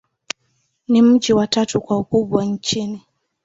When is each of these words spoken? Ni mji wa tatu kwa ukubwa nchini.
Ni 0.87 1.01
mji 1.01 1.33
wa 1.33 1.47
tatu 1.47 1.81
kwa 1.81 1.97
ukubwa 1.97 2.45
nchini. 2.45 3.01